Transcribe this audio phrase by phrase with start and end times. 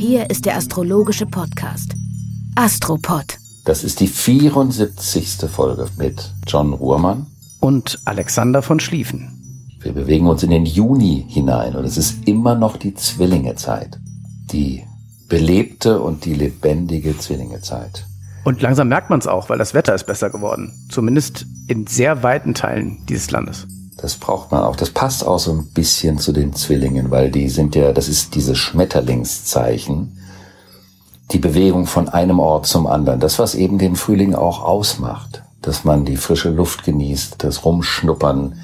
[0.00, 1.92] Hier ist der astrologische Podcast
[2.54, 3.36] Astropod.
[3.64, 5.50] Das ist die 74.
[5.50, 7.26] Folge mit John Ruhrmann
[7.58, 9.76] und Alexander von Schlieffen.
[9.80, 13.98] Wir bewegen uns in den Juni hinein und es ist immer noch die Zwillingezeit.
[14.52, 14.84] Die
[15.28, 18.06] belebte und die lebendige Zwillingezeit.
[18.44, 20.86] Und langsam merkt man es auch, weil das Wetter ist besser geworden.
[20.90, 23.66] Zumindest in sehr weiten Teilen dieses Landes.
[23.98, 24.76] Das braucht man auch.
[24.76, 28.36] Das passt auch so ein bisschen zu den Zwillingen, weil die sind ja, das ist
[28.36, 30.16] dieses Schmetterlingszeichen.
[31.32, 33.18] Die Bewegung von einem Ort zum anderen.
[33.18, 35.42] Das, was eben den Frühling auch ausmacht.
[35.62, 38.60] Dass man die frische Luft genießt, das Rumschnuppern,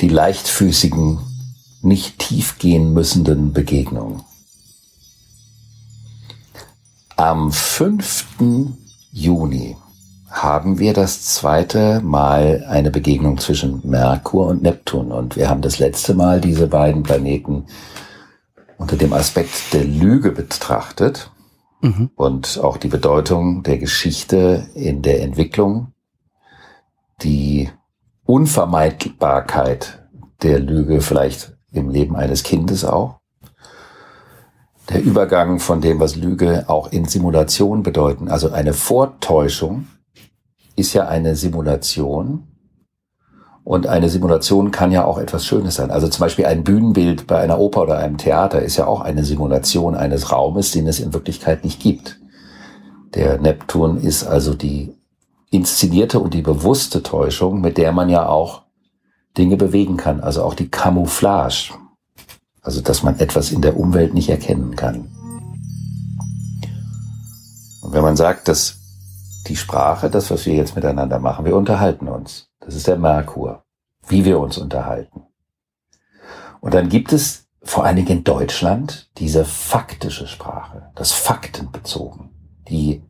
[0.00, 1.18] die leichtfüßigen,
[1.82, 4.22] nicht tief gehen müssenden Begegnungen.
[7.16, 8.24] Am 5.
[9.12, 9.76] Juni
[10.34, 15.12] haben wir das zweite Mal eine Begegnung zwischen Merkur und Neptun.
[15.12, 17.66] Und wir haben das letzte Mal diese beiden Planeten
[18.76, 21.30] unter dem Aspekt der Lüge betrachtet
[21.82, 22.10] mhm.
[22.16, 25.92] und auch die Bedeutung der Geschichte in der Entwicklung,
[27.22, 27.70] die
[28.24, 30.04] Unvermeidbarkeit
[30.42, 33.20] der Lüge vielleicht im Leben eines Kindes auch.
[34.88, 39.86] Der Übergang von dem, was Lüge auch in Simulation bedeuten, also eine Vortäuschung,
[40.76, 42.48] ist ja eine Simulation.
[43.64, 45.90] Und eine Simulation kann ja auch etwas Schönes sein.
[45.90, 49.24] Also zum Beispiel ein Bühnenbild bei einer Oper oder einem Theater ist ja auch eine
[49.24, 52.20] Simulation eines Raumes, den es in Wirklichkeit nicht gibt.
[53.14, 54.92] Der Neptun ist also die
[55.50, 58.62] inszenierte und die bewusste Täuschung, mit der man ja auch
[59.38, 60.20] Dinge bewegen kann.
[60.20, 61.72] Also auch die Camouflage.
[62.60, 65.08] Also dass man etwas in der Umwelt nicht erkennen kann.
[67.80, 68.83] Und wenn man sagt, dass
[69.48, 71.44] die Sprache, das, was wir jetzt miteinander machen.
[71.44, 72.50] Wir unterhalten uns.
[72.60, 73.64] Das ist der Merkur.
[74.06, 75.22] Wie wir uns unterhalten.
[76.60, 82.30] Und dann gibt es vor allen Dingen in Deutschland diese faktische Sprache, das Faktenbezogen,
[82.68, 83.02] die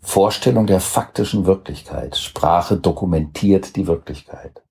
[0.00, 2.16] Vorstellung der faktischen Wirklichkeit.
[2.16, 4.62] Sprache dokumentiert die Wirklichkeit.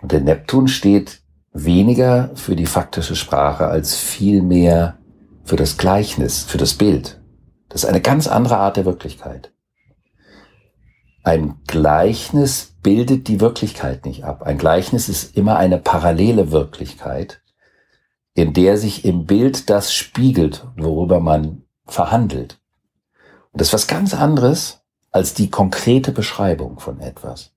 [0.00, 1.22] Und der Neptun steht
[1.52, 4.98] weniger für die faktische Sprache als vielmehr
[5.44, 7.20] für das Gleichnis, für das Bild.
[7.68, 9.52] Das ist eine ganz andere Art der Wirklichkeit.
[11.24, 14.42] Ein Gleichnis bildet die Wirklichkeit nicht ab.
[14.42, 17.40] Ein Gleichnis ist immer eine parallele Wirklichkeit,
[18.34, 22.58] in der sich im Bild das spiegelt, worüber man verhandelt.
[23.52, 24.80] Und das ist was ganz anderes
[25.12, 27.52] als die konkrete Beschreibung von etwas.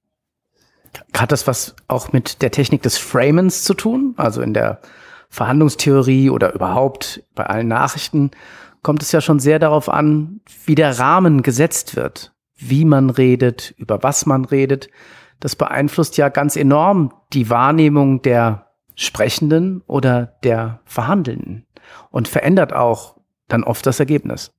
[1.16, 4.14] Hat das was auch mit der Technik des Framens zu tun?
[4.18, 4.80] Also in der
[5.30, 8.32] Verhandlungstheorie oder überhaupt bei allen Nachrichten
[8.84, 13.74] kommt es ja schon sehr darauf an, wie der Rahmen gesetzt wird wie man redet,
[13.78, 14.90] über was man redet,
[15.40, 21.66] das beeinflusst ja ganz enorm die Wahrnehmung der Sprechenden oder der Verhandelnden
[22.12, 23.18] und verändert auch
[23.48, 24.52] dann oft das Ergebnis.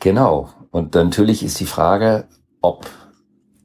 [0.00, 0.50] Genau.
[0.70, 2.26] Und natürlich ist die Frage,
[2.60, 2.86] ob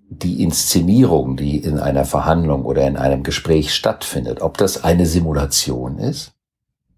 [0.10, 5.98] die Inszenierung, die in einer Verhandlung oder in einem Gespräch stattfindet, ob das eine Simulation
[5.98, 6.34] ist,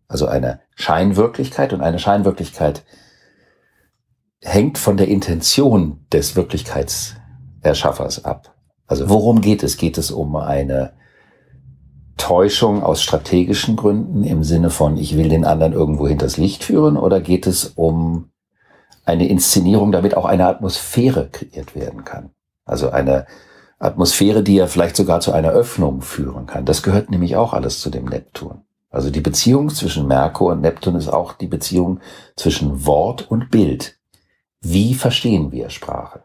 [0.07, 2.83] also eine Scheinwirklichkeit und eine Scheinwirklichkeit
[4.47, 8.55] hängt von der Intention des Wirklichkeitserschaffers ab.
[8.87, 9.77] Also worum geht es?
[9.77, 10.93] Geht es um eine
[12.15, 16.97] Täuschung aus strategischen Gründen im Sinne von, ich will den anderen irgendwo hinters Licht führen
[16.97, 18.29] oder geht es um
[19.05, 22.31] eine Inszenierung, damit auch eine Atmosphäre kreiert werden kann?
[22.65, 23.27] Also eine
[23.79, 26.65] Atmosphäre, die ja vielleicht sogar zu einer Öffnung führen kann.
[26.65, 28.61] Das gehört nämlich auch alles zu dem Neptun.
[28.89, 31.99] Also die Beziehung zwischen Merkur und Neptun ist auch die Beziehung
[32.37, 33.96] zwischen Wort und Bild.
[34.61, 36.23] Wie verstehen wir Sprache?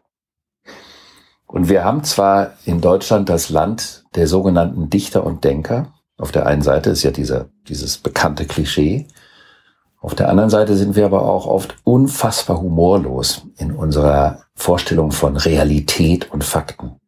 [1.45, 5.93] Und wir haben zwar in Deutschland das Land der sogenannten Dichter und Denker.
[6.17, 9.07] Auf der einen Seite ist ja dieser, dieses bekannte Klischee.
[9.99, 15.37] Auf der anderen Seite sind wir aber auch oft unfassbar humorlos in unserer Vorstellung von
[15.37, 16.99] Realität und Fakten.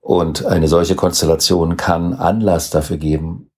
[0.00, 3.49] Und eine solche Konstellation kann Anlass dafür geben,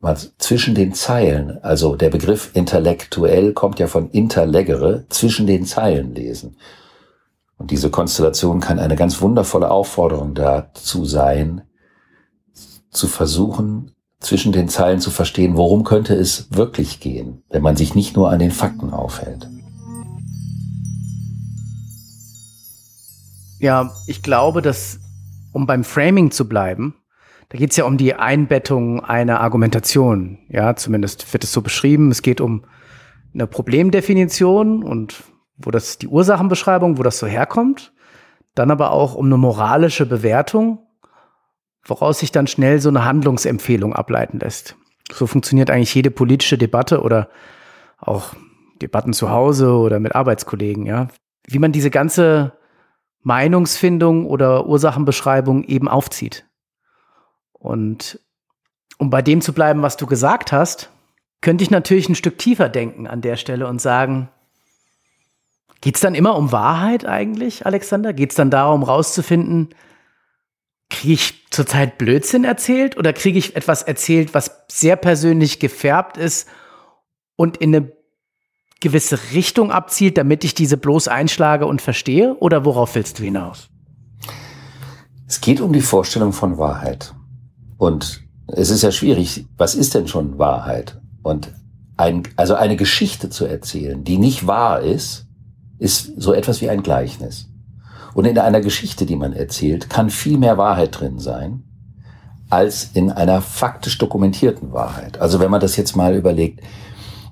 [0.00, 6.14] was zwischen den Zeilen, also der Begriff intellektuell kommt ja von interleggere, zwischen den Zeilen
[6.14, 6.56] lesen.
[7.58, 11.62] Und diese Konstellation kann eine ganz wundervolle Aufforderung dazu sein,
[12.90, 17.94] zu versuchen, zwischen den Zeilen zu verstehen, worum könnte es wirklich gehen, wenn man sich
[17.94, 19.48] nicht nur an den Fakten aufhält.
[23.58, 24.98] Ja, ich glaube, dass,
[25.52, 26.94] um beim Framing zu bleiben,
[27.50, 30.38] da geht es ja um die Einbettung einer Argumentation.
[30.48, 32.10] Ja, zumindest wird es so beschrieben.
[32.12, 32.64] Es geht um
[33.34, 35.24] eine Problemdefinition und
[35.56, 37.92] wo das die Ursachenbeschreibung, wo das so herkommt.
[38.54, 40.78] Dann aber auch um eine moralische Bewertung,
[41.84, 44.76] woraus sich dann schnell so eine Handlungsempfehlung ableiten lässt.
[45.12, 47.30] So funktioniert eigentlich jede politische Debatte oder
[47.98, 48.34] auch
[48.80, 51.08] Debatten zu Hause oder mit Arbeitskollegen, ja.
[51.48, 52.52] Wie man diese ganze
[53.22, 56.46] Meinungsfindung oder Ursachenbeschreibung eben aufzieht.
[57.60, 58.18] Und
[58.98, 60.90] um bei dem zu bleiben, was du gesagt hast,
[61.40, 64.28] könnte ich natürlich ein Stück tiefer denken an der Stelle und sagen,
[65.80, 68.12] geht es dann immer um Wahrheit eigentlich, Alexander?
[68.12, 69.68] Geht es dann darum, rauszufinden,
[70.88, 76.48] kriege ich zurzeit Blödsinn erzählt oder kriege ich etwas erzählt, was sehr persönlich gefärbt ist
[77.36, 77.92] und in eine
[78.80, 82.34] gewisse Richtung abzielt, damit ich diese bloß einschlage und verstehe?
[82.36, 83.68] Oder worauf willst du hinaus?
[85.26, 87.14] Es geht um die Vorstellung von Wahrheit.
[87.80, 91.00] Und es ist ja schwierig, was ist denn schon Wahrheit?
[91.22, 91.54] Und
[91.96, 95.24] ein, also eine Geschichte zu erzählen, die nicht wahr ist,
[95.78, 97.48] ist so etwas wie ein Gleichnis.
[98.12, 101.62] Und in einer Geschichte, die man erzählt, kann viel mehr Wahrheit drin sein,
[102.50, 105.18] als in einer faktisch dokumentierten Wahrheit.
[105.18, 106.60] Also wenn man das jetzt mal überlegt,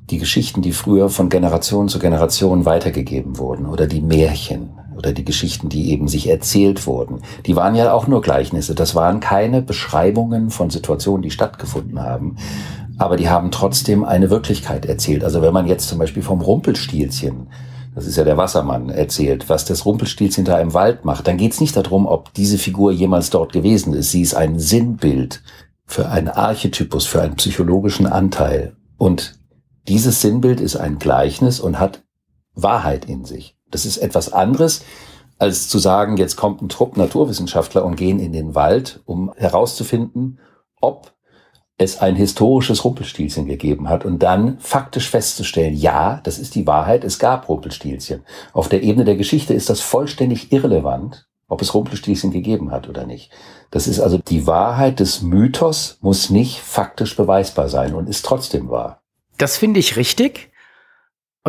[0.09, 5.25] die Geschichten, die früher von Generation zu Generation weitergegeben wurden oder die Märchen oder die
[5.25, 8.75] Geschichten, die eben sich erzählt wurden, die waren ja auch nur Gleichnisse.
[8.75, 12.37] Das waren keine Beschreibungen von Situationen, die stattgefunden haben,
[12.99, 15.25] aber die haben trotzdem eine Wirklichkeit erzählt.
[15.25, 17.47] Also wenn man jetzt zum Beispiel vom Rumpelstilzchen
[17.99, 21.53] das ist ja der Wassermann, erzählt, was das Rumpelstilzchen da im Wald macht, dann geht
[21.53, 24.13] es nicht darum, ob diese Figur jemals dort gewesen ist.
[24.13, 25.43] Sie ist ein Sinnbild
[25.85, 28.77] für einen Archetypus, für einen psychologischen Anteil.
[28.99, 29.41] Und
[29.89, 32.05] dieses Sinnbild ist ein Gleichnis und hat
[32.55, 33.58] Wahrheit in sich.
[33.71, 34.83] Das ist etwas anderes,
[35.39, 40.41] als zu sagen, jetzt kommt ein Trupp Naturwissenschaftler und gehen in den Wald, um herauszufinden,
[40.81, 41.13] ob
[41.79, 47.05] es ein historisches Rumpelstilzchen gegeben hat und dann faktisch festzustellen, ja, das ist die Wahrheit,
[47.05, 48.25] es gab Rumpelstilzchen.
[48.53, 53.07] Auf der Ebene der Geschichte ist das vollständig irrelevant, ob es Rumpelstilzchen gegeben hat oder
[53.07, 53.31] nicht.
[53.71, 58.71] Das ist also die Wahrheit des Mythos muss nicht faktisch beweisbar sein und ist trotzdem
[58.71, 59.03] wahr.
[59.39, 60.51] Das finde ich richtig.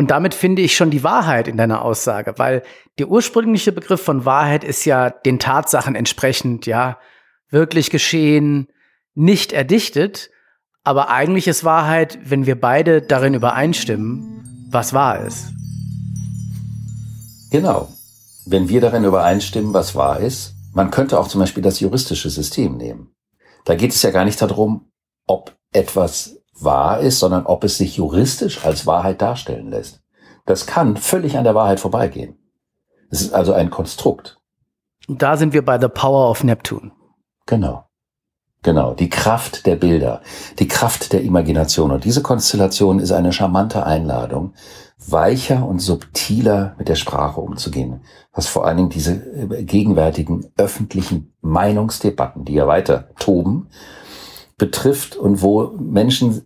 [0.00, 2.62] Und damit finde ich schon die Wahrheit in deiner Aussage, weil
[2.98, 6.98] der ursprüngliche Begriff von Wahrheit ist ja den Tatsachen entsprechend, ja,
[7.50, 8.68] wirklich geschehen,
[9.14, 10.30] nicht erdichtet.
[10.84, 15.48] Aber eigentlich ist Wahrheit, wenn wir beide darin übereinstimmen, was wahr ist.
[17.50, 17.92] Genau.
[18.46, 22.78] Wenn wir darin übereinstimmen, was wahr ist, man könnte auch zum Beispiel das juristische System
[22.78, 23.12] nehmen.
[23.66, 24.90] Da geht es ja gar nicht darum,
[25.26, 30.00] ob etwas wahr ist, sondern ob es sich juristisch als Wahrheit darstellen lässt.
[30.46, 32.36] Das kann völlig an der Wahrheit vorbeigehen.
[33.10, 34.38] Es ist also ein Konstrukt.
[35.08, 36.92] Und da sind wir bei The Power of Neptune.
[37.46, 37.84] Genau.
[38.62, 40.20] Genau, die Kraft der Bilder,
[40.58, 41.90] die Kraft der Imagination.
[41.90, 44.52] Und diese Konstellation ist eine charmante Einladung,
[44.98, 48.02] weicher und subtiler mit der Sprache umzugehen,
[48.34, 53.68] was vor allen Dingen diese äh, gegenwärtigen öffentlichen Meinungsdebatten, die ja weiter toben,
[54.60, 56.42] betrifft und wo Menschen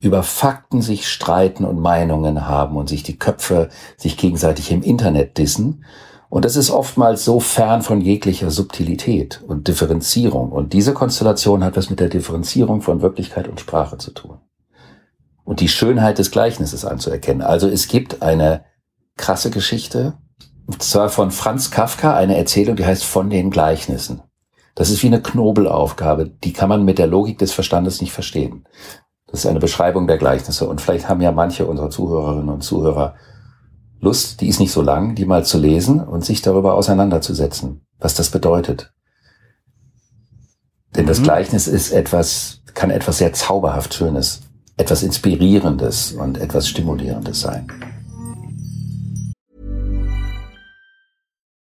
[0.00, 5.36] über Fakten sich streiten und Meinungen haben und sich die Köpfe sich gegenseitig im Internet
[5.38, 5.84] dissen.
[6.30, 10.50] Und das ist oftmals so fern von jeglicher Subtilität und Differenzierung.
[10.50, 14.38] Und diese Konstellation hat was mit der Differenzierung von Wirklichkeit und Sprache zu tun.
[15.44, 17.42] Und die Schönheit des Gleichnisses anzuerkennen.
[17.42, 18.64] Also es gibt eine
[19.16, 20.14] krasse Geschichte,
[20.66, 24.22] und zwar von Franz Kafka, eine Erzählung, die heißt von den Gleichnissen.
[24.78, 28.64] Das ist wie eine Knobelaufgabe, die kann man mit der Logik des Verstandes nicht verstehen.
[29.26, 30.68] Das ist eine Beschreibung der Gleichnisse.
[30.68, 33.16] Und vielleicht haben ja manche unserer Zuhörerinnen und Zuhörer
[34.00, 38.14] Lust, die ist nicht so lang, die mal zu lesen und sich darüber auseinanderzusetzen, was
[38.14, 38.92] das bedeutet.
[40.94, 41.24] Denn das mhm.
[41.24, 44.42] Gleichnis ist etwas, kann etwas sehr zauberhaft Schönes,
[44.76, 47.66] etwas Inspirierendes und etwas Stimulierendes sein.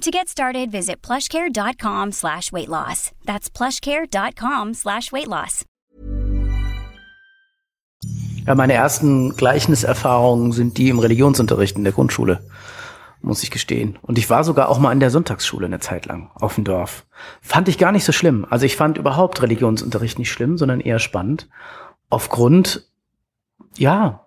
[0.00, 3.12] To get started, visit plushcare.com slash weight loss.
[3.26, 5.66] That's plushcare.com slash weight loss.
[8.46, 12.42] Ja, meine ersten Gleichniserfahrungen sind die im Religionsunterricht in der Grundschule,
[13.20, 13.98] muss ich gestehen.
[14.00, 17.04] Und ich war sogar auch mal in der Sonntagsschule eine Zeit lang auf dem Dorf.
[17.42, 18.46] Fand ich gar nicht so schlimm.
[18.48, 21.46] Also ich fand überhaupt Religionsunterricht nicht schlimm, sondern eher spannend.
[22.08, 22.90] Aufgrund,
[23.76, 24.24] ja,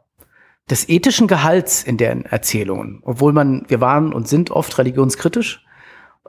[0.69, 3.01] des ethischen Gehalts in den Erzählungen.
[3.03, 5.65] Obwohl man, wir waren und sind oft religionskritisch.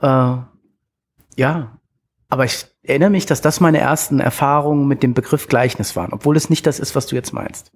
[0.01, 0.37] Äh,
[1.37, 1.79] ja,
[2.29, 6.37] aber ich erinnere mich, dass das meine ersten Erfahrungen mit dem Begriff Gleichnis waren, obwohl
[6.37, 7.71] es nicht das ist, was du jetzt meinst.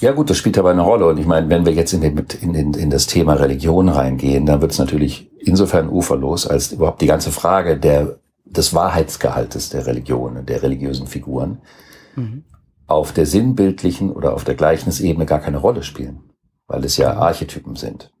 [0.00, 1.06] Ja gut, das spielt aber eine Rolle.
[1.06, 4.44] Und ich meine, wenn wir jetzt in, den, in, in, in das Thema Religion reingehen,
[4.44, 9.86] dann wird es natürlich insofern uferlos, als überhaupt die ganze Frage der, des Wahrheitsgehaltes der
[9.86, 11.58] Religion, der religiösen Figuren
[12.16, 12.44] mhm.
[12.86, 16.30] Auf der sinnbildlichen oder auf der Gleichnisebene gar keine Rolle spielen,
[16.66, 17.20] weil es ja mhm.
[17.20, 18.12] Archetypen sind.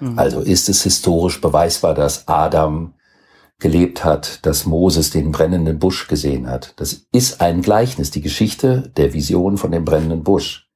[0.00, 0.18] Mhm.
[0.18, 2.94] Also ist es historisch beweisbar, dass Adam
[3.58, 6.74] gelebt hat, dass Moses den brennenden Busch gesehen hat.
[6.76, 10.68] Das ist ein Gleichnis, die Geschichte der Vision von dem brennenden Busch.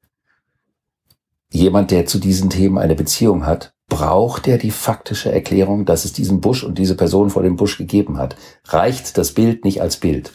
[1.50, 6.12] Jemand, der zu diesen Themen eine Beziehung hat, braucht er die faktische Erklärung, dass es
[6.12, 8.37] diesen Busch und diese Person vor dem Busch gegeben hat.
[8.65, 10.33] Reicht das Bild nicht als Bild?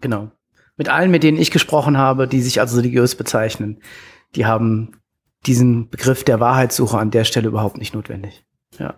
[0.00, 0.30] Genau.
[0.78, 3.82] Mit allen, mit denen ich gesprochen habe, die sich als religiös bezeichnen,
[4.34, 4.92] die haben
[5.44, 8.44] diesen Begriff der Wahrheitssuche an der Stelle überhaupt nicht notwendig.
[8.78, 8.94] Ja.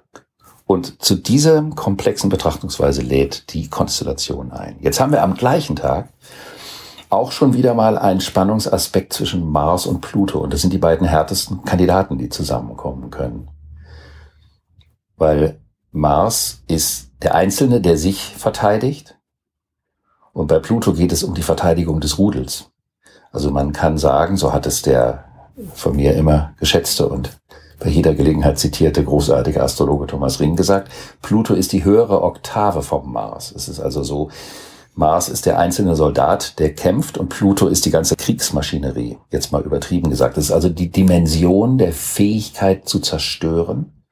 [0.67, 4.77] Und zu dieser komplexen Betrachtungsweise lädt die Konstellation ein.
[4.81, 6.11] Jetzt haben wir am gleichen Tag
[7.09, 10.39] auch schon wieder mal einen Spannungsaspekt zwischen Mars und Pluto.
[10.39, 13.49] Und das sind die beiden härtesten Kandidaten, die zusammenkommen können.
[15.17, 15.61] Weil
[15.91, 19.19] Mars ist der Einzelne, der sich verteidigt.
[20.33, 22.71] Und bei Pluto geht es um die Verteidigung des Rudels.
[23.33, 25.25] Also man kann sagen, so hat es der
[25.75, 27.39] von mir immer geschätzte und
[27.79, 30.91] bei jeder Gelegenheit zitierte großartige Astrologe Thomas Ring gesagt,
[31.23, 33.53] Pluto ist die höhere Oktave vom Mars.
[33.57, 34.31] Es ist also so,
[34.95, 39.19] Mars ist der einzelne Soldat, der kämpft und Pluto ist die ganze Kriegsmaschinerie.
[39.31, 40.37] Jetzt mal übertrieben gesagt.
[40.37, 44.05] Das ist also die Dimension der Fähigkeit zu zerstören.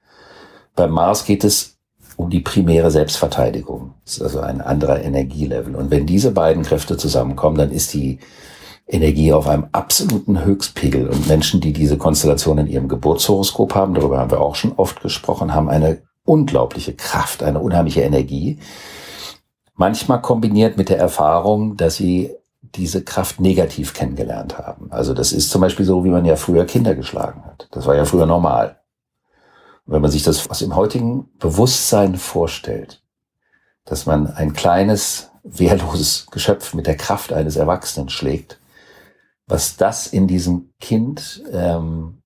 [0.74, 1.77] Beim Mars geht es
[2.18, 3.94] um die primäre Selbstverteidigung.
[4.04, 5.76] Das ist also ein anderer Energielevel.
[5.76, 8.18] Und wenn diese beiden Kräfte zusammenkommen, dann ist die
[8.88, 11.08] Energie auf einem absoluten Höchstpegel.
[11.08, 15.00] Und Menschen, die diese Konstellation in ihrem Geburtshoroskop haben, darüber haben wir auch schon oft
[15.00, 18.58] gesprochen, haben eine unglaubliche Kraft, eine unheimliche Energie.
[19.76, 22.32] Manchmal kombiniert mit der Erfahrung, dass sie
[22.62, 24.88] diese Kraft negativ kennengelernt haben.
[24.90, 27.68] Also das ist zum Beispiel so, wie man ja früher Kinder geschlagen hat.
[27.70, 28.77] Das war ja früher normal.
[29.88, 33.02] Wenn man sich das aus dem heutigen Bewusstsein vorstellt,
[33.86, 38.60] dass man ein kleines, wehrloses Geschöpf mit der Kraft eines Erwachsenen schlägt,
[39.46, 42.20] was das in diesem Kind ähm,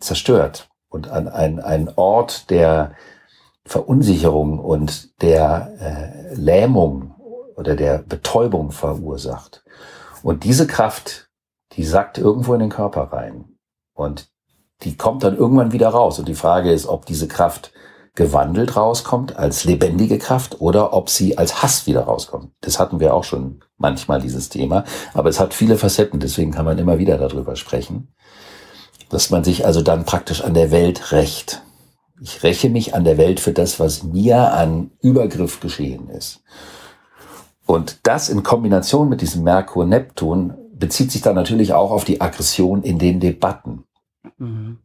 [0.00, 2.94] zerstört und an ein, ein Ort der
[3.66, 7.14] Verunsicherung und der äh, Lähmung
[7.54, 9.62] oder der Betäubung verursacht.
[10.22, 11.28] Und diese Kraft,
[11.72, 13.58] die sackt irgendwo in den Körper rein
[13.92, 14.30] und
[14.82, 16.18] die kommt dann irgendwann wieder raus.
[16.18, 17.72] Und die Frage ist, ob diese Kraft
[18.14, 22.52] gewandelt rauskommt als lebendige Kraft oder ob sie als Hass wieder rauskommt.
[22.60, 24.84] Das hatten wir auch schon manchmal, dieses Thema.
[25.14, 28.08] Aber es hat viele Facetten, deswegen kann man immer wieder darüber sprechen.
[29.08, 31.62] Dass man sich also dann praktisch an der Welt rächt.
[32.20, 36.42] Ich räche mich an der Welt für das, was mir an Übergriff geschehen ist.
[37.66, 42.82] Und das in Kombination mit diesem Merkur-Neptun bezieht sich dann natürlich auch auf die Aggression
[42.82, 43.84] in den Debatten.
[44.38, 44.78] Mhm.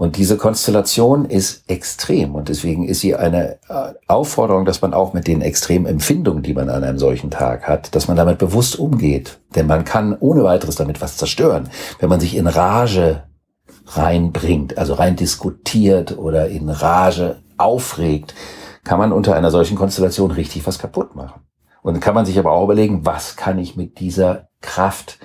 [0.00, 5.12] Und diese Konstellation ist extrem und deswegen ist sie eine äh, Aufforderung, dass man auch
[5.12, 8.78] mit den extremen Empfindungen, die man an einem solchen Tag hat, dass man damit bewusst
[8.78, 9.40] umgeht.
[9.54, 11.68] Denn man kann ohne weiteres damit was zerstören.
[11.98, 13.24] Wenn man sich in Rage
[13.88, 18.34] reinbringt, also rein diskutiert oder in Rage aufregt,
[18.84, 21.42] kann man unter einer solchen Konstellation richtig was kaputt machen.
[21.82, 25.18] Und kann man sich aber auch überlegen, was kann ich mit dieser Kraft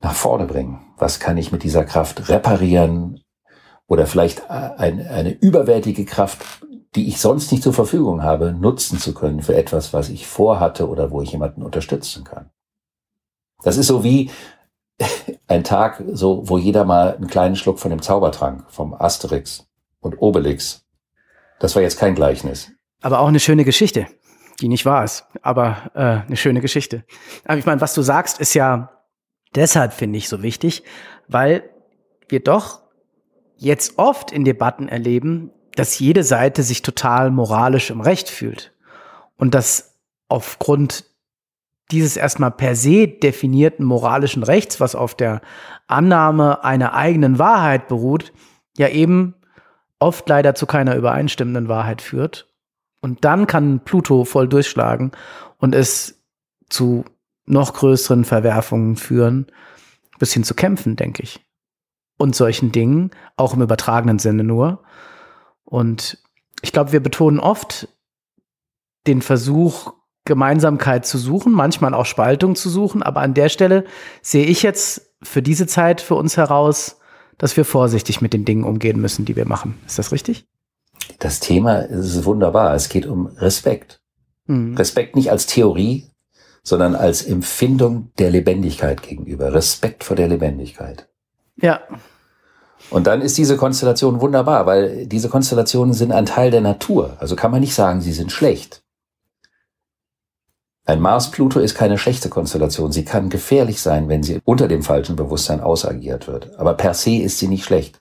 [0.00, 0.80] nach vorne bringen?
[0.96, 3.22] Was kann ich mit dieser Kraft reparieren,
[3.90, 6.64] oder vielleicht ein, eine überwältige Kraft,
[6.94, 10.88] die ich sonst nicht zur Verfügung habe, nutzen zu können für etwas, was ich vorhatte
[10.88, 12.50] oder wo ich jemanden unterstützen kann.
[13.64, 14.30] Das ist so wie
[15.48, 19.66] ein Tag, so, wo jeder mal einen kleinen Schluck von dem Zaubertrank, vom Asterix
[19.98, 20.86] und Obelix.
[21.58, 22.70] Das war jetzt kein Gleichnis.
[23.02, 24.06] Aber auch eine schöne Geschichte,
[24.60, 27.04] die nicht wahr ist, aber äh, eine schöne Geschichte.
[27.44, 28.99] Aber ich meine, was du sagst, ist ja
[29.54, 30.82] deshalb, finde ich, so wichtig,
[31.28, 31.68] weil
[32.28, 32.82] wir doch
[33.56, 38.72] jetzt oft in Debatten erleben, dass jede Seite sich total moralisch im Recht fühlt
[39.36, 41.04] und dass aufgrund
[41.90, 45.40] dieses erstmal per se definierten moralischen Rechts, was auf der
[45.86, 48.32] Annahme einer eigenen Wahrheit beruht,
[48.76, 49.34] ja eben
[49.98, 52.48] oft leider zu keiner übereinstimmenden Wahrheit führt.
[53.00, 55.12] Und dann kann Pluto voll durchschlagen
[55.58, 56.22] und es
[56.68, 57.04] zu
[57.50, 59.46] noch größeren Verwerfungen führen,
[60.18, 61.40] bisschen zu kämpfen, denke ich.
[62.18, 64.82] Und solchen Dingen, auch im übertragenen Sinne nur.
[65.64, 66.18] Und
[66.62, 67.88] ich glaube, wir betonen oft
[69.06, 69.94] den Versuch,
[70.26, 73.02] Gemeinsamkeit zu suchen, manchmal auch Spaltung zu suchen.
[73.02, 73.84] Aber an der Stelle
[74.20, 76.98] sehe ich jetzt für diese Zeit für uns heraus,
[77.38, 79.78] dass wir vorsichtig mit den Dingen umgehen müssen, die wir machen.
[79.86, 80.46] Ist das richtig?
[81.18, 82.74] Das Thema ist wunderbar.
[82.74, 84.02] Es geht um Respekt.
[84.46, 84.76] Mhm.
[84.76, 86.09] Respekt nicht als Theorie,
[86.62, 89.52] sondern als Empfindung der Lebendigkeit gegenüber.
[89.52, 91.08] Respekt vor der Lebendigkeit.
[91.56, 91.80] Ja.
[92.90, 97.16] Und dann ist diese Konstellation wunderbar, weil diese Konstellationen sind ein Teil der Natur.
[97.20, 98.82] Also kann man nicht sagen, sie sind schlecht.
[100.86, 102.90] Ein Mars-Pluto ist keine schlechte Konstellation.
[102.90, 106.58] Sie kann gefährlich sein, wenn sie unter dem falschen Bewusstsein ausagiert wird.
[106.58, 108.00] Aber per se ist sie nicht schlecht.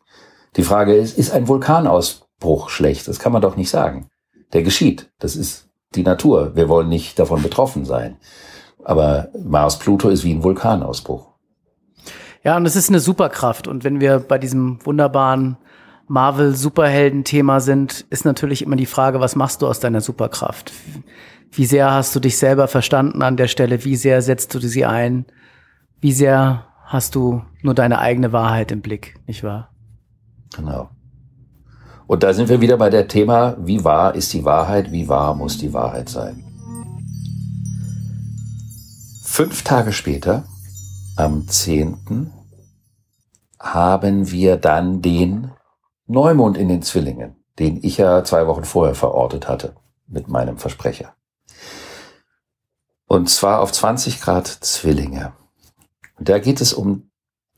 [0.56, 3.08] Die Frage ist, ist ein Vulkanausbruch schlecht?
[3.08, 4.08] Das kann man doch nicht sagen.
[4.54, 5.12] Der geschieht.
[5.20, 6.55] Das ist die Natur.
[6.55, 8.17] Wir wollen nicht davon betroffen sein.
[8.84, 11.27] Aber Mars-Pluto ist wie ein Vulkanausbruch.
[12.43, 13.67] Ja, und es ist eine Superkraft.
[13.67, 15.58] Und wenn wir bei diesem wunderbaren
[16.08, 20.72] Marvel-Superhelden-Thema sind, ist natürlich immer die Frage, was machst du aus deiner Superkraft?
[21.51, 23.84] Wie sehr hast du dich selber verstanden an der Stelle?
[23.84, 25.25] Wie sehr setzt du sie ein?
[26.00, 29.72] Wie sehr hast du nur deine eigene Wahrheit im Blick, nicht wahr?
[30.55, 30.89] Genau.
[32.10, 35.36] Und da sind wir wieder bei der Thema, wie wahr ist die Wahrheit, wie wahr
[35.36, 36.44] muss die Wahrheit sein.
[39.24, 40.44] Fünf Tage später,
[41.18, 42.34] am 10.,
[43.60, 45.51] haben wir dann den
[46.08, 49.75] Neumond in den Zwillingen, den ich ja zwei Wochen vorher verortet hatte
[50.08, 51.13] mit meinem Versprecher.
[53.06, 55.34] Und zwar auf 20 Grad Zwillinge.
[56.18, 57.12] Und da geht es um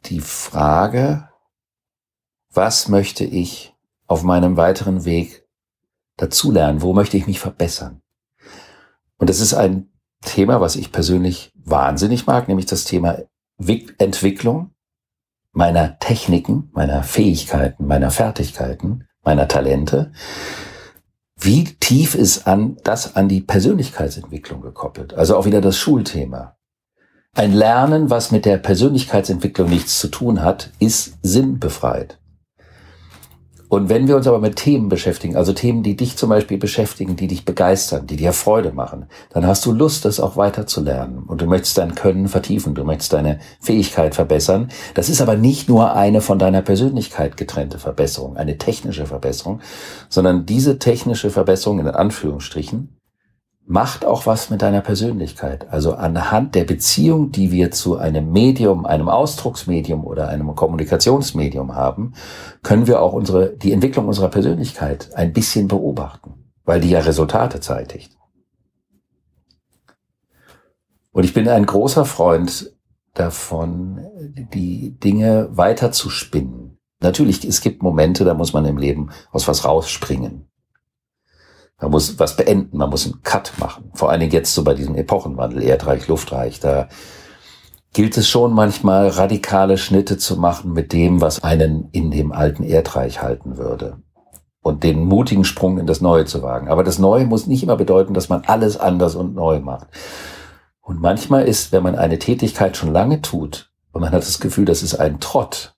[0.07, 1.29] die Frage,
[2.49, 3.71] was möchte ich
[4.11, 5.47] auf meinem weiteren Weg
[6.17, 6.81] dazulernen?
[6.81, 8.01] Wo möchte ich mich verbessern?
[9.17, 9.89] Und das ist ein
[10.23, 13.19] Thema, was ich persönlich wahnsinnig mag, nämlich das Thema
[13.97, 14.71] Entwicklung
[15.53, 20.11] meiner Techniken, meiner Fähigkeiten, meiner Fertigkeiten, meiner Talente
[21.43, 25.15] wie tief ist an, das an die Persönlichkeitsentwicklung gekoppelt?
[25.15, 26.55] Also auch wieder das Schulthema.
[27.33, 32.20] Ein Lernen, was mit der Persönlichkeitsentwicklung nichts zu tun hat, ist sinnbefreit.
[33.71, 37.15] Und wenn wir uns aber mit Themen beschäftigen, also Themen, die dich zum Beispiel beschäftigen,
[37.15, 40.81] die dich begeistern, die dir Freude machen, dann hast du Lust, das auch weiter zu
[40.81, 41.23] lernen.
[41.25, 44.67] Und du möchtest dein Können vertiefen, du möchtest deine Fähigkeit verbessern.
[44.93, 49.61] Das ist aber nicht nur eine von deiner Persönlichkeit getrennte Verbesserung, eine technische Verbesserung,
[50.09, 52.89] sondern diese technische Verbesserung in Anführungsstrichen
[53.65, 55.69] macht auch was mit deiner Persönlichkeit.
[55.69, 62.13] Also anhand der Beziehung, die wir zu einem Medium, einem Ausdrucksmedium oder einem Kommunikationsmedium haben,
[62.63, 67.59] können wir auch unsere, die Entwicklung unserer Persönlichkeit ein bisschen beobachten, weil die ja Resultate
[67.59, 68.17] zeitigt.
[71.11, 72.73] Und ich bin ein großer Freund
[73.13, 74.05] davon,
[74.53, 76.77] die Dinge weiter zu spinnen.
[77.01, 80.50] Natürlich, es gibt Momente, da muss man im Leben aus was rausspringen.
[81.81, 83.91] Man muss was beenden, man muss einen Cut machen.
[83.95, 86.87] Vor allen Dingen jetzt so bei diesem Epochenwandel, Erdreich, Luftreich, da
[87.93, 92.63] gilt es schon manchmal radikale Schnitte zu machen mit dem, was einen in dem alten
[92.63, 93.97] Erdreich halten würde.
[94.61, 96.69] Und den mutigen Sprung in das Neue zu wagen.
[96.69, 99.87] Aber das Neue muss nicht immer bedeuten, dass man alles anders und neu macht.
[100.81, 104.65] Und manchmal ist, wenn man eine Tätigkeit schon lange tut und man hat das Gefühl,
[104.65, 105.73] das ist ein Trott,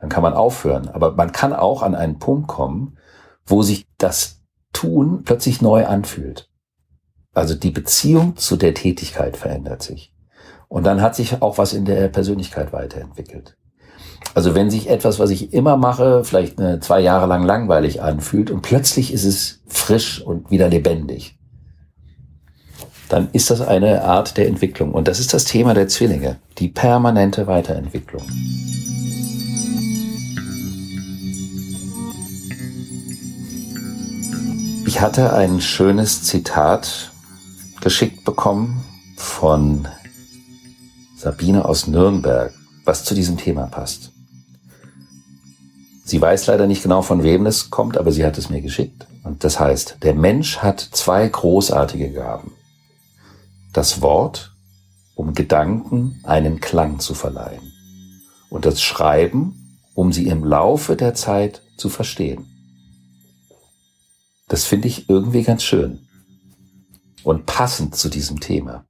[0.00, 0.88] dann kann man aufhören.
[0.88, 2.96] Aber man kann auch an einen Punkt kommen,
[3.44, 4.41] wo sich das
[4.72, 6.48] Tun plötzlich neu anfühlt.
[7.34, 10.12] Also die Beziehung zu der Tätigkeit verändert sich.
[10.68, 13.56] Und dann hat sich auch was in der Persönlichkeit weiterentwickelt.
[14.34, 18.50] Also wenn sich etwas, was ich immer mache, vielleicht eine, zwei Jahre lang langweilig anfühlt
[18.50, 21.36] und plötzlich ist es frisch und wieder lebendig,
[23.08, 24.92] dann ist das eine Art der Entwicklung.
[24.92, 28.22] Und das ist das Thema der Zwillinge, die permanente Weiterentwicklung.
[34.92, 37.12] Ich hatte ein schönes Zitat
[37.80, 38.84] geschickt bekommen
[39.16, 39.88] von
[41.16, 42.52] Sabine aus Nürnberg,
[42.84, 44.12] was zu diesem Thema passt.
[46.04, 49.06] Sie weiß leider nicht genau, von wem es kommt, aber sie hat es mir geschickt.
[49.24, 52.52] Und das heißt, der Mensch hat zwei großartige Gaben.
[53.72, 54.52] Das Wort,
[55.14, 57.72] um Gedanken einen Klang zu verleihen.
[58.50, 62.51] Und das Schreiben, um sie im Laufe der Zeit zu verstehen.
[64.52, 66.06] Das finde ich irgendwie ganz schön
[67.24, 68.84] und passend zu diesem Thema.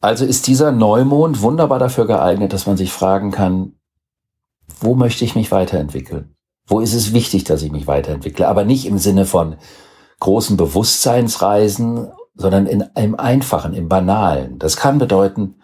[0.00, 3.72] Also ist dieser Neumond wunderbar dafür geeignet, dass man sich fragen kann,
[4.78, 6.36] wo möchte ich mich weiterentwickeln?
[6.68, 8.46] Wo ist es wichtig, dass ich mich weiterentwickle?
[8.46, 9.56] Aber nicht im Sinne von
[10.20, 14.60] großen Bewusstseinsreisen, sondern in einem einfachen, im banalen.
[14.60, 15.56] Das kann bedeuten,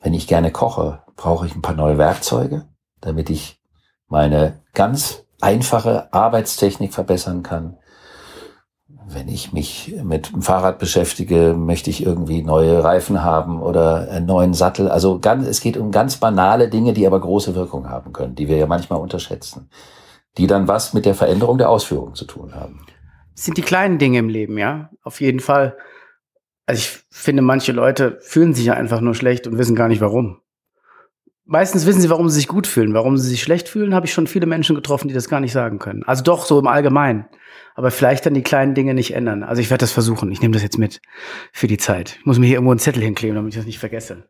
[0.00, 2.66] Wenn ich gerne koche, brauche ich ein paar neue Werkzeuge,
[3.02, 3.60] damit ich
[4.08, 7.76] meine ganz einfache Arbeitstechnik verbessern kann.
[9.06, 14.26] Wenn ich mich mit dem Fahrrad beschäftige, möchte ich irgendwie neue Reifen haben oder einen
[14.26, 14.88] neuen Sattel.
[14.88, 18.48] Also ganz, es geht um ganz banale Dinge, die aber große Wirkung haben können, die
[18.48, 19.68] wir ja manchmal unterschätzen,
[20.38, 22.86] die dann was mit der Veränderung der Ausführung zu tun haben.
[23.34, 25.76] Das sind die kleinen Dinge im Leben, ja, auf jeden Fall.
[26.66, 30.00] Also ich finde, manche Leute fühlen sich ja einfach nur schlecht und wissen gar nicht
[30.00, 30.40] warum.
[31.46, 32.94] Meistens wissen sie, warum sie sich gut fühlen.
[32.94, 35.52] Warum sie sich schlecht fühlen, habe ich schon viele Menschen getroffen, die das gar nicht
[35.52, 36.02] sagen können.
[36.04, 37.26] Also doch so im Allgemeinen.
[37.74, 39.42] Aber vielleicht dann die kleinen Dinge nicht ändern.
[39.42, 40.32] Also ich werde das versuchen.
[40.32, 41.02] Ich nehme das jetzt mit
[41.52, 42.16] für die Zeit.
[42.20, 44.24] Ich muss mir hier irgendwo einen Zettel hinkleben, damit ich das nicht vergesse.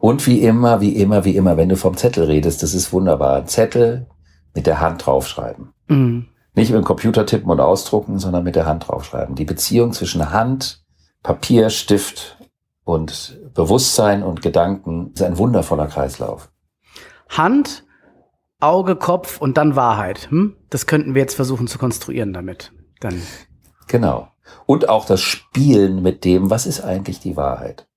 [0.00, 3.44] Und wie immer, wie immer, wie immer, wenn du vom Zettel redest, das ist wunderbar.
[3.46, 4.06] Zettel
[4.54, 5.70] mit der Hand draufschreiben.
[5.88, 6.26] Mhm.
[6.54, 9.34] Nicht mit dem Computer tippen und ausdrucken, sondern mit der Hand draufschreiben.
[9.34, 10.82] Die Beziehung zwischen Hand,
[11.22, 12.35] Papier, Stift
[12.86, 16.52] und Bewusstsein und Gedanken ist ein wundervoller Kreislauf.
[17.28, 17.84] Hand,
[18.60, 20.30] Auge, Kopf und dann Wahrheit.
[20.30, 20.56] Hm?
[20.70, 22.72] Das könnten wir jetzt versuchen zu konstruieren damit.
[23.00, 23.20] Dann.
[23.88, 24.28] Genau.
[24.66, 27.88] Und auch das Spielen mit dem, was ist eigentlich die Wahrheit?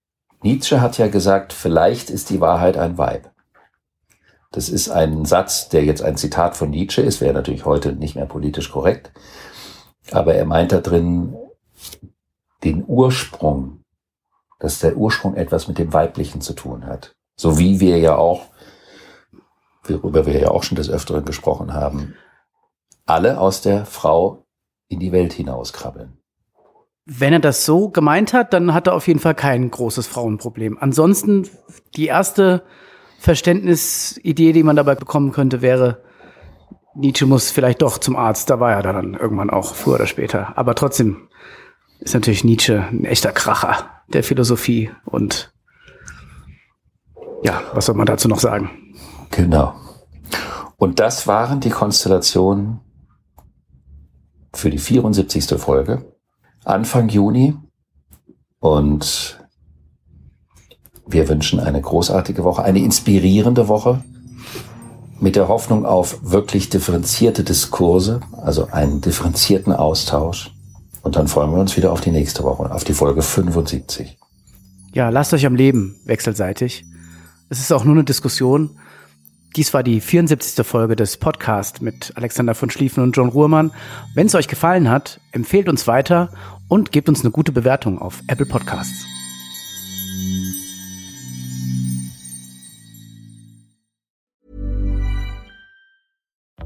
[0.42, 3.30] Nietzsche hat ja gesagt, vielleicht ist die Wahrheit ein Weib.
[4.52, 8.16] Das ist ein Satz, der jetzt ein Zitat von Nietzsche ist, wäre natürlich heute nicht
[8.16, 9.12] mehr politisch korrekt.
[10.10, 11.36] Aber er meint da drin
[12.64, 13.80] den Ursprung
[14.60, 17.16] dass der Ursprung etwas mit dem Weiblichen zu tun hat.
[17.36, 18.48] So wie wir ja auch,
[19.84, 22.16] worüber wir ja auch schon des Öfteren gesprochen haben,
[23.06, 24.46] alle aus der Frau
[24.90, 26.18] in die Welt hinauskrabbeln.
[27.06, 30.78] Wenn er das so gemeint hat, dann hat er auf jeden Fall kein großes Frauenproblem.
[30.80, 31.50] Ansonsten,
[31.96, 32.62] die erste
[33.20, 36.04] Verständnisidee, die man dabei bekommen könnte, wäre,
[36.94, 38.50] Nietzsche muss vielleicht doch zum Arzt.
[38.50, 40.58] Da war er dann irgendwann auch, früher oder später.
[40.58, 41.30] Aber trotzdem
[42.00, 44.90] ist natürlich Nietzsche ein echter Kracher der Philosophie.
[45.06, 45.54] Und
[47.44, 48.70] ja, was soll man dazu noch sagen?
[49.32, 49.76] Genau.
[50.78, 52.80] Und das waren die Konstellationen
[54.54, 55.60] für die 74.
[55.60, 56.16] Folge.
[56.64, 57.56] Anfang Juni.
[58.60, 59.40] Und
[61.08, 64.04] wir wünschen eine großartige Woche, eine inspirierende Woche
[65.20, 70.54] mit der Hoffnung auf wirklich differenzierte Diskurse, also einen differenzierten Austausch
[71.02, 74.18] und dann freuen wir uns wieder auf die nächste Woche, auf die Folge 75.
[74.94, 76.86] Ja, lasst euch am Leben wechselseitig.
[77.50, 78.72] Es ist auch nur eine Diskussion.
[79.56, 80.66] Dies war die 74.
[80.66, 83.72] Folge des Podcasts mit Alexander von Schlieffen und John Ruhrmann.
[84.14, 86.30] Wenn es euch gefallen hat, empfehlt uns weiter
[86.68, 89.06] und gebt uns eine gute Bewertung auf Apple Podcasts.